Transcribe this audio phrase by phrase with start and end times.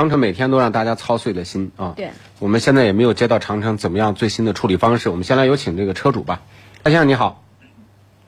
[0.00, 1.92] 长城每天都让大家操碎了心啊。
[1.94, 5.10] 对，我们现在也没有接到长城怎么样最新的处理方式。
[5.10, 6.40] 我们先来有请这个车主吧，
[6.82, 7.44] 蔡先生你好。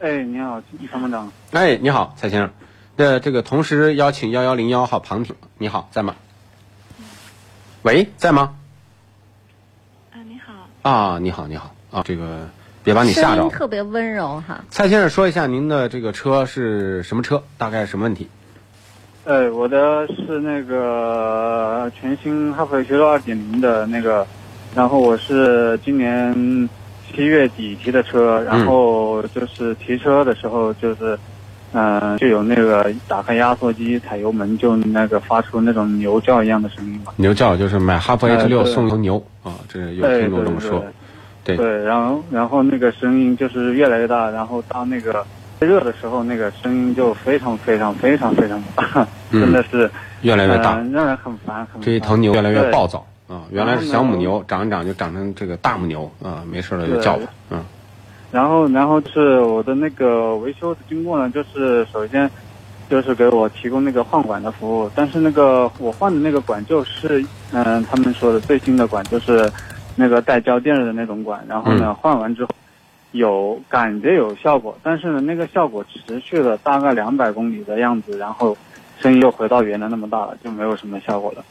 [0.01, 1.33] 哎，你好，参谋长。
[1.53, 2.51] 哎，你好，蔡先生。
[2.97, 6.15] 那这个同时邀请幺幺零幺号庞挺，你好，在吗？
[7.81, 8.55] 喂，在吗？
[10.11, 10.91] 啊，你好。
[10.91, 12.51] 啊，你好，你好啊，这个
[12.85, 13.49] 别把你吓着。
[13.49, 14.63] 特别温柔哈。
[14.69, 17.43] 蔡先生，说一下您的这个车是什么车？
[17.57, 18.29] 大概什么问题？
[19.25, 24.27] 呃，我的是那个全新哈弗 H 六二点零的那个，
[24.75, 26.69] 然后我是今年
[27.11, 31.19] 七月底提的车，然后就是提车的时候就是。
[31.75, 37.15] 嗯，就有那个打开压缩机踩油门，就那个发出那种牛叫一样的声音嘛。
[37.17, 40.85] 牛叫就是买哈弗 H 六送头牛啊，这有听众这么说。
[41.43, 45.25] 对对，然后然后那个声音就是越来越大，然后当那个
[45.65, 49.91] 热的时候，那个声音就非常非常非常非常大，真的是
[50.23, 51.81] 越来越大，让人很烦很。
[51.81, 53.43] 这一头牛越来越暴躁啊！
[53.51, 57.65] 原来是小母牛，长一长就长成这个大母牛啊，没事了就叫唤，嗯。
[58.31, 62.31] 然后，然后是我的那个维修的经过呢，就是首先，
[62.89, 64.91] 就是给我提供那个换管的服务。
[64.95, 67.23] 但是那个我换的那个管就是，
[67.53, 69.53] 嗯，他们说的最新的管就是，
[69.97, 71.45] 那个带胶垫的那种管。
[71.47, 72.51] 然后呢，换完之后，
[73.13, 78.57] 有感觉有效果，但是呢，那个效果持续了大概两百公里的样子，然后
[78.99, 81.45] 声音又回到原来那么大了，就没有什么效果了。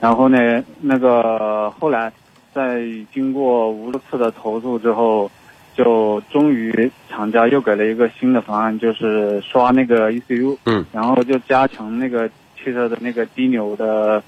[0.00, 2.12] 然后呢，那个后来
[2.52, 5.30] 在经过无数次的投诉之后。
[5.74, 14.22] 就终于厂家又给了一个新的方案，就是刷那个 ECU，嗯，然后就加强那个汽车的那个低扭的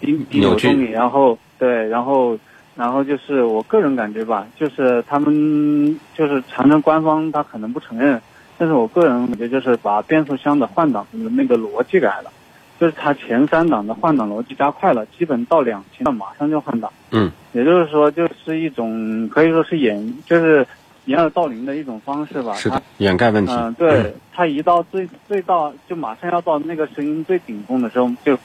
[0.00, 2.34] 低低扭动力，然后对，然后
[2.76, 8.20] 然后就是我个人感觉吧，就是他们就是长城官方他可能不承认，
[8.58, 12.30] 但是我个人感觉就是把变速箱的换挡的那个逻辑改了，
[12.78, 20.66] 就是它前三档的换挡逻辑加快了，基本到两千马上就换挡，嗯，也就是说就是一种可以说是掩就是。
[21.06, 23.52] 掩耳盗铃的一种方式吧，是的，掩盖问题。
[23.52, 28.36] 嗯，对，它一到最最到就马上要到那个声音最顶峰的时候，就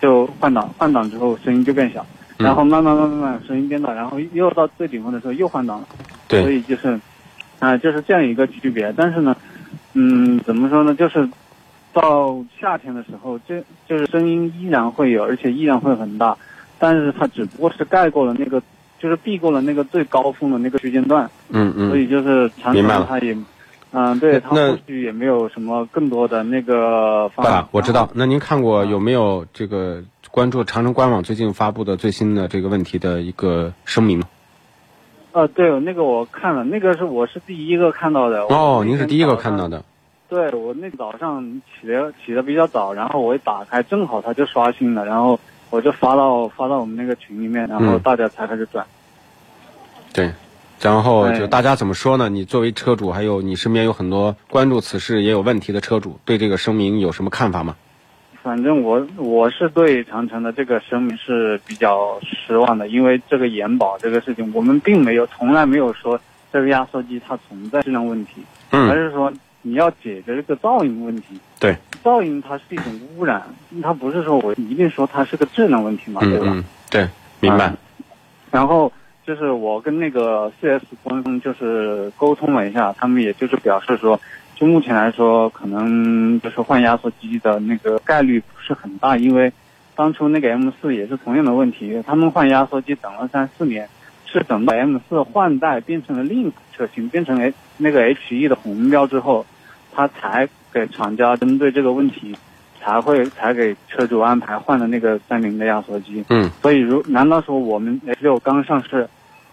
[0.00, 2.04] 就换挡，换挡之后声音就变小，
[2.38, 5.86] 然后慢慢慢慢慢声音变大，然后又到最顶峰的时候又换挡了。
[6.26, 6.98] 对，所以就是，
[7.58, 8.92] 啊，就是这样一个区别。
[8.96, 9.36] 但是呢，
[9.94, 10.94] 嗯，怎么说呢？
[10.94, 11.28] 就是
[11.92, 13.56] 到夏天的时候，就
[13.86, 16.36] 就是声音依然会有，而且依然会很大，
[16.78, 18.62] 但是它只不过是盖过了那个。
[19.00, 23.32] 就是避过了那个最高峰的那个区间段，嗯嗯，所以就是长城它也，
[23.92, 27.28] 嗯，对，它后续也没有什么更多的那个。
[27.28, 27.64] 方案。
[27.70, 28.10] 我知道。
[28.12, 34.22] 那您看过有没有这个关注长城官网最近发布的最新的这个问题的一个声明？
[35.32, 38.42] 呃，对，那个我看了，那个是我是第一个看到的。
[38.44, 39.84] 哦，您是第一个看到的。
[40.28, 45.38] 对，我那早上起的起的比较早，然后我一打开，正好它就刷新了，然后。
[45.70, 48.86] 我就发到发到我们那个群里面，然后大家才开始转。
[50.14, 50.32] 对，
[50.80, 52.30] 然后就大家怎么说呢？
[52.30, 57.76] 你作为车主，还有你身边有很多关注此事也有问题的车主，对这个声明有什么看法吗？
[58.48, 66.18] 反正我我是对长城的这个声明是比较失望的，因为这个延保这个事情，我们并没有从来没有说
[66.50, 69.30] 这个压缩机它存在质量问题，嗯而是说。
[69.60, 72.84] 你要解决这个噪音问题，对，噪音它是一种
[73.16, 73.42] 污染，
[73.82, 76.64] 它不是说我一定说它是个质量问题嘛，对吧？
[76.88, 77.06] 对，
[77.40, 77.70] 明白。
[78.52, 78.90] 然后
[79.26, 84.18] 就是我跟那个四 S 官方就是沟通了一下，他们也就是表示说，
[84.58, 89.52] 就目前来说，可能就是换压缩机的那个概率不是很大，因为
[89.94, 93.88] 当初那个 M 四也是同样的问题，他们换压缩机等了三四年。
[94.30, 99.46] 是等到 M 四换代变成了另一款车型，变成 H 那个 H E 的红标之后，
[99.90, 102.36] 他才给厂家针对这个问题，
[102.78, 106.22] 才会才给车主安排换了那个三菱的压缩机。
[106.28, 109.08] 嗯，所以如难道说我们 H 六刚上市，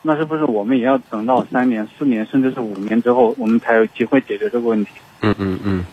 [0.05, 4.91] 那是不是我们也要等到三年、四年，甚至是五年之后，我们才有机会解决这个问题？
[5.21, 5.85] 嗯嗯嗯。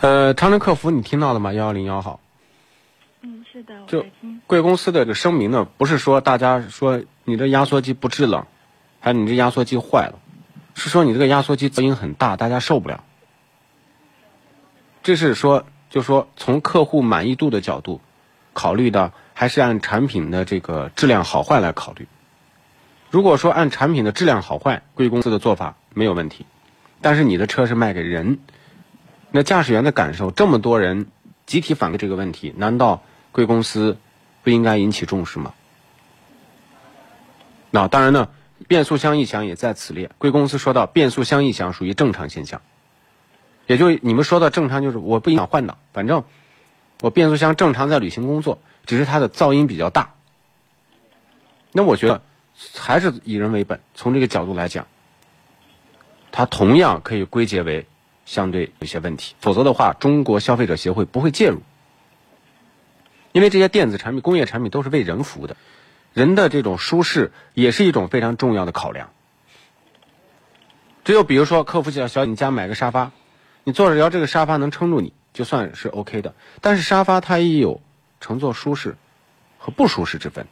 [0.00, 1.52] 呃，长城客服你听到了吗？
[1.52, 2.18] 幺幺零幺号。
[3.22, 4.04] 嗯，是的，就
[4.46, 7.02] 贵公司的这个声明呢，不是说大家说。
[7.28, 8.46] 你这压缩机不制冷，
[9.00, 10.20] 还有你这压缩机坏了，
[10.76, 13.02] 是说你这个压缩机噪音很大，大家受不了。
[15.02, 18.00] 这是说，就说从客户满意度的角度
[18.52, 22.06] 考虑的，还是按产品的这个质量好坏来考虑。
[23.10, 26.44] 如果说按产品的质量好坏，贵公司的做法没有问题。
[27.00, 28.38] 但是你的车是卖给人，
[29.30, 31.06] 那驾驶员的感受，这么多人
[31.44, 33.98] 集体反馈这个问题，难道贵公司
[34.42, 35.54] 不应该引起重视吗？
[37.70, 38.28] 那当然呢，
[38.66, 40.10] 变速箱异响也在此列。
[40.18, 42.62] 贵公司说到，变速箱异响属于正常现象，
[43.66, 46.24] 也就你们说的正常，就是我不影响换挡，反正
[47.02, 50.14] 我变速箱正常在履行工作，只是它的噪音比较大。
[51.72, 52.22] 那我觉得
[52.76, 54.86] 还是以人为本，从这个角度来讲，
[56.32, 57.86] 它同样可以归结为
[58.24, 59.34] 相对有些问题。
[59.40, 61.60] 否则的话，中国消费者协会不会介入，
[63.32, 65.56] 因为这些电子产品、工业产品都是为人服务的，
[66.14, 69.10] 人的这种舒适也是一种非常重要的考量。
[71.04, 73.12] 只有比如说，客服小小，你家买个沙发，
[73.64, 76.34] 你坐着聊，这个沙发能撑住你，就算是 OK 的。
[76.60, 77.80] 但是沙发它也有
[78.20, 78.96] 乘坐舒适
[79.58, 80.46] 和不舒适之分。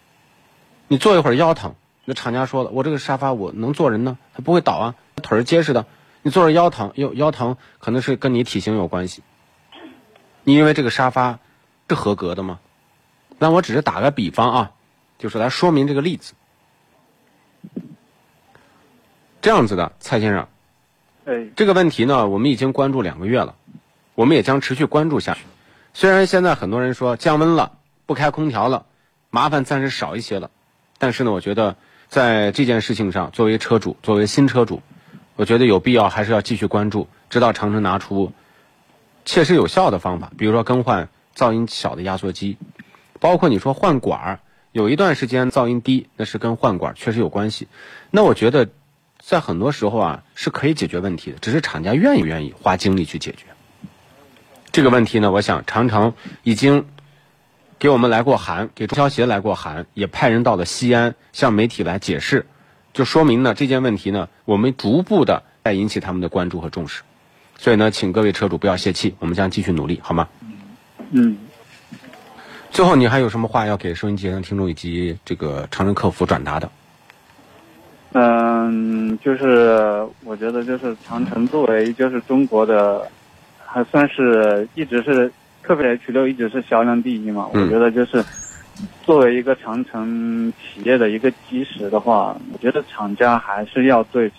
[0.86, 1.74] 你坐一会儿腰疼，
[2.04, 5.86] 那厂家说了，我这个沙发我能坐人呢，它不会倒啊，腿儿结实的。
[6.22, 9.22] 你坐着腰疼，腰腰疼可能是跟你体型有关系。
[10.42, 11.38] 你认为这个沙发
[11.88, 12.60] 是合格的吗？
[13.38, 14.72] 那我只是打个比方啊，
[15.18, 16.34] 就是来说明这个例子。
[19.42, 20.48] 这样子的，蔡先生，
[21.26, 23.56] 哎，这个问题呢，我们已经关注两个月了，
[24.14, 25.40] 我们也将持续关注下去。
[25.92, 27.72] 虽然现在很多人说降温了，
[28.06, 28.86] 不开空调了，
[29.28, 30.50] 麻烦暂时少一些了，
[30.96, 31.76] 但是呢，我觉得
[32.08, 34.82] 在这件事情上，作为车主，作为新车主，
[35.36, 38.32] 我觉得有必要还是要继续关注，直到长城拿出
[39.24, 42.56] 切实有效的方法，比如说更换噪音小的压缩机，
[43.20, 44.40] 包括你说换管儿，
[44.72, 47.68] 有一段时间噪音低，那是跟换管确实有关系。
[48.10, 48.68] 那我觉得。
[49.26, 53.46] 在很多时候啊，是可以解决问题的，只是厂家愿意不愿意花精力去解决
[54.70, 55.32] 这个问题呢？
[55.32, 56.12] 我想长城
[56.42, 56.84] 已经
[57.78, 62.44] 给我们来过函，给中消协来过函，也派人到了西安向媒体来解释，
[62.92, 67.02] 就说明呢这件问题呢，我们逐步的在引起他们的关注和重视。
[67.56, 70.28] 所以呢，请各位车主不要泄气，我们将继续努力，好吗？
[71.10, 71.36] 嗯。
[72.70, 76.68] 最后，你还有什么话要给收音机前的听众以及这个长城客服转达的？
[78.14, 83.08] 嗯，就是我觉得，就是长城作为就是中国的，
[83.64, 85.32] 还算是一直是
[85.66, 87.48] 特别 H 六一直是销量第一嘛。
[87.52, 88.22] 我觉得就是
[89.02, 94.30] 作为一个长城企业的一个基石的话，我觉得厂家还是要对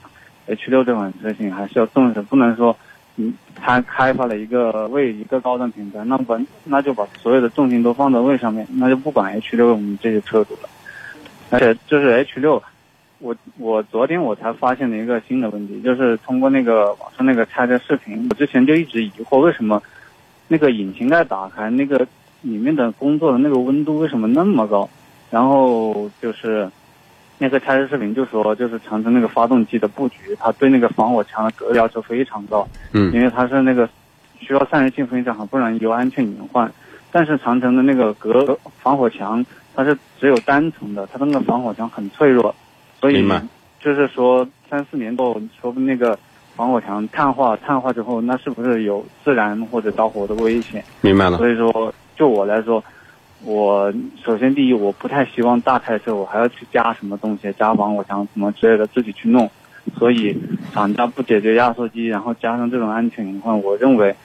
[0.48, 2.76] H 六这款车型还是要重视，不能说
[3.18, 10.70] 嗯，他开发了一个为一个高端品牌，那把那就把所有的重心都放在位上面，那就不管 H 六我们这些车主了，
[11.50, 12.62] 而且就是 H 六。
[13.20, 19.82] 我我昨天我才发现了一个新的问题，就是通过那个网上那个拆车视频，我之前就一直疑惑为什么
[20.48, 22.08] 那个引擎盖打开，那个
[22.42, 24.90] 里面的工作的那个温度为什么那么高？
[25.32, 26.70] 然后就是
[27.38, 33.90] 那个拆车视频就说，就是长城那个发动机的布局，它对那个防火墙的隔要求非常高，嗯，因为它是那个
[34.40, 36.72] 需要散热性非常好，不然有安全隐患。
[37.12, 39.44] 但是长城的那个隔防火墙
[39.74, 42.54] 它是只有单层的，它的那个防火墙很脆弱。
[43.02, 43.28] 所以，
[43.80, 46.18] 就是说三四年后，说不定那个
[46.56, 50.84] 防火墙碳化，碳化之后，那是不是有自燃或者着火的危险？
[51.02, 51.38] 明白了。
[51.38, 52.84] 所以说，就我来说，
[53.44, 53.94] 我
[54.24, 59.50] 首先第一，我不太希望大开车我还要去加什么东西，加防火墙什么之类的自己去弄。
[60.00, 60.36] 所以
[60.74, 64.16] 厂家不解决压缩机，然后加上这种安全隐患，我认为，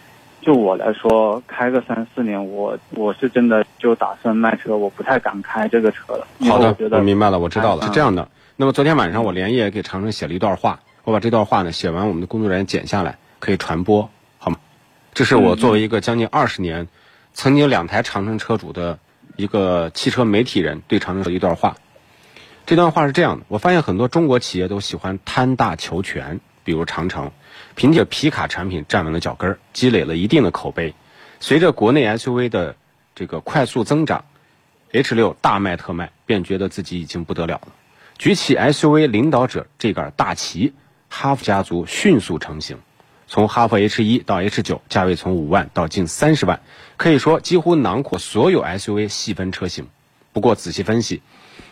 [0.41, 6.27] 就我来说，开个三四年，我我是真的就打算卖车，我不太敢开这个车了。
[6.49, 8.27] 好的，我明白了，我知道了，是这样的。
[8.57, 14.59] 那么昨天晚上我连夜给长城写了一段话，我把这段话呢写完，我们的工作人员剪下来可以传播，好吗？
[15.15, 16.89] 这是我作为一个将近二十年，
[17.33, 18.99] 曾经两台长城车主的
[19.37, 21.77] 一个汽车媒体人对长城的一段话。
[22.67, 27.33] 这段话是这样的：我发现很多中国企业都喜欢贪大求全，比如长城，
[27.75, 30.95] 凭借皮卡产品站稳了脚跟，积累了一定的口碑。
[31.41, 32.77] 随着国内 SUV 的
[33.15, 34.25] 这个快速增长
[34.93, 37.69] ，H 六大卖特卖，便觉得自己已经不得了了。
[38.19, 40.75] 举起 SUV 领导者这杆大旗，
[41.11, 42.79] 哈弗家族迅速成型。
[43.27, 46.61] 从哈弗 H 一到 H 九，价位从五万到近三十万，
[46.97, 49.87] 可以说几乎囊括所有 SUV 细分车型。
[50.33, 51.21] 不过仔细分析，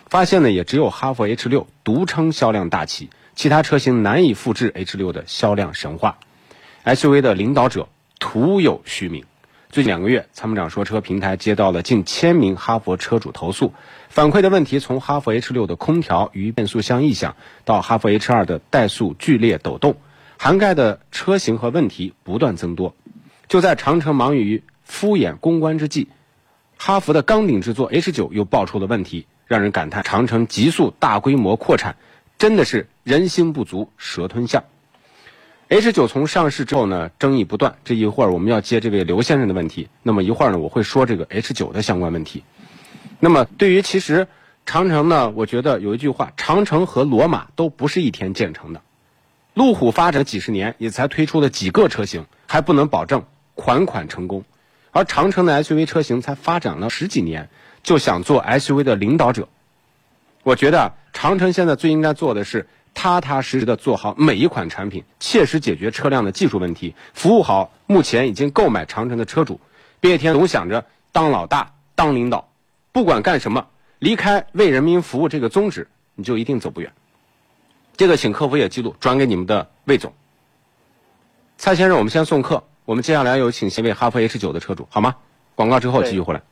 [0.09, 6.18] 发现呢也只有哈弗 H 六独撑销量大旗，其他车型难以复制 H 六的销量神话。
[6.85, 9.25] SUV 的领导者徒有虚名。
[9.70, 13.75] 最近两个月，参谋长说车平台接到了近千名哈弗车主投诉，
[14.08, 19.96] 反馈的问题从哈弗 H 六的空调与变速箱异响，到哈弗 H 二的怠速剧烈抖动，
[20.38, 22.94] 涵盖的车型和问题不断增多。
[23.46, 26.08] 就在长城忙于敷衍公关之际，
[26.78, 31.96] 哈弗的钢顶之作 H 九又爆出了问题，让人感叹长城急速大规模扩产，
[32.38, 34.64] 真的是人心不足蛇吞象。
[35.70, 37.76] H 九从上市之后呢，争议不断。
[37.84, 42.42] 这一会儿我们要接这位刘先生的问题，那么一会儿呢，我会说这个 H 九的相关问题。
[43.20, 44.28] 那么对于其实
[44.64, 48.80] 长城呢，我觉得有一句话：长城和罗马都不是一天建成的。
[49.52, 54.44] 路虎发展几十年，也才推出了几个车型，还不能保证款款成功。
[54.90, 57.50] 而长城的 SUV 车型才发展了十几年，
[57.82, 59.48] 就想做 SUV 的领导者。
[60.44, 69.60] 我觉得长城现在最应该做的是踏踏实实的做好每一款产品，切实解决车辆的技术问题，服务好目前已经购买长城的车主。
[70.00, 72.48] 别一天总想着当老大、当领导，
[72.90, 73.64] 不管干什么，
[74.00, 75.86] 离开为人民服务这个宗旨，
[76.16, 76.92] 你就一定走不远。
[77.96, 80.12] 这个请客服也记录，转给你们的魏总。
[81.56, 85.14] 蔡先生，我们先送客，我们接下来有请一位哈弗 H 九的车主，好吗？
[85.54, 86.42] 广告之后继续回来。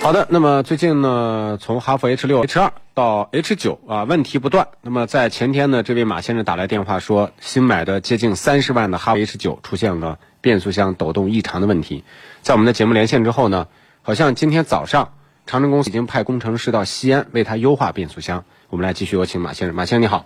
[0.00, 4.68] 好的，那么最近呢，从哈弗 H 六、H 二到 H 九啊，问题不断。
[4.82, 12.04] 那么在前天呢，这位马先生打来电话说，新买的接近三十万的哈弗 H 九出现了变速箱抖动异常的问题。
[12.40, 13.66] 在我们的节目连线之后呢，
[14.02, 15.12] 好像今天早上
[15.44, 18.44] 长城公司已经派工程师到西安为他优化变速箱。
[18.70, 19.74] 我们来继续有请马先生。
[19.74, 20.24] 马先生你好。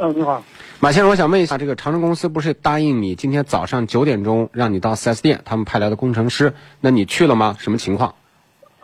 [0.00, 0.42] 嗯，你好，
[0.80, 7.56] 马先生，我想问一下，这个长城公司不是答应你今天早上九点钟让你到 4S 店，他们派来的工程师，那你去了吗？
[7.60, 8.16] 什么情况？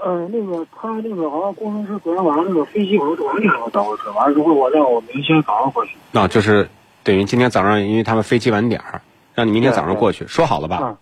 [0.04, 5.96] 呃，那个他那个好像工程师昨天晚上那个飞机好像晚点我到过去，完了之后我让我明天早上过去。
[6.12, 6.68] 啊，就是
[7.02, 9.00] 等于今天早上，因为他们飞机晚点儿，
[9.34, 10.76] 让你明天早上过去，说好了吧？
[10.76, 10.98] 啊，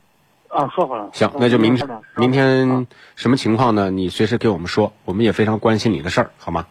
[0.48, 1.10] 啊，说好了。
[1.12, 3.90] 行，那就明天，明天什么情况呢？
[3.90, 6.64] 你随时给我们说，我们也非常关心你的事儿，好吗？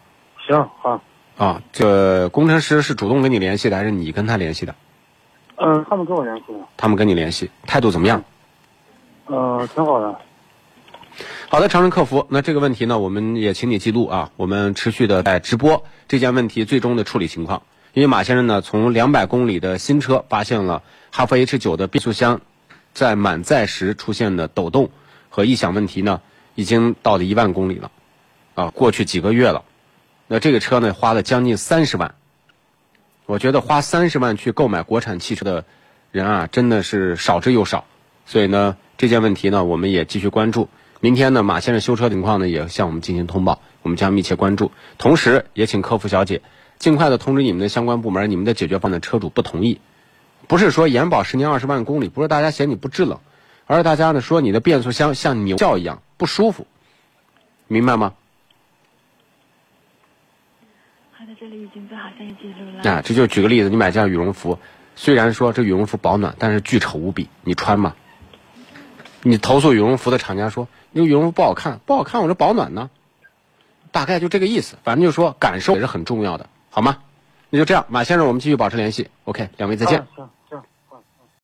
[0.48, 1.02] 行，好。
[1.38, 4.74] 啊，这工程师是主动跟你联系的，还是你跟他联系的？
[5.58, 6.60] 嗯，他们跟我联系的。
[6.78, 8.24] 他们跟你联系，态度怎么样？
[9.26, 10.18] 呃，挺好的。
[11.52, 17.64] 好的，长城客服，那这个问题呢，我们也请你记录啊，我们持续的在直播这件问题最终的处理情况。
[17.92, 20.82] 因为马先生呢，从两百公里的新车发现了
[21.12, 22.40] 哈弗 H 九的变速箱
[22.94, 24.92] 在满载时出现的抖动
[25.28, 26.22] 和异响问题呢，
[26.56, 27.92] 已经到了一万公里了，
[28.56, 29.66] 啊，过去几个月了。
[30.28, 32.16] 那这个车呢，花了将近三十万。
[33.26, 35.66] 我觉得花三十万去购买国产汽车的
[36.14, 37.84] 人啊，真的是少之又少。
[38.26, 40.70] 所以呢，这件问题呢，我们也继续关注。
[41.04, 44.72] 明天呢，马先生修车情况呢，也向我们进行通报，我们将密切关注。
[45.00, 46.44] 同时，也请客服小姐
[46.78, 49.82] 尽快的通知你们的相关部门，你们的解决方案车主不同意，
[50.48, 53.20] 不是说延保十年二十万公里，不是大家嫌你不制冷，
[53.66, 56.68] 而是大家呢说你的变速箱像牛叫一样不舒服，
[57.68, 58.14] 明白吗？
[61.14, 62.92] 好的，这里已经做好相应记录了。
[62.92, 64.60] 啊，这就举个例子，你买件羽绒服，
[64.96, 67.96] 虽然说这羽绒服保暖，但是巨丑无比，你穿吗？
[69.24, 72.90] 你投诉羽绒服的厂家说，你羽绒服不好看，不好看，我这保暖呢。
[73.92, 76.98] 大概就这个意思，反正就是说感受也是很重要的，好吗？
[77.50, 79.10] 那就这样，马先生，我们继续保持联系。
[79.26, 80.08] OK，两位再见。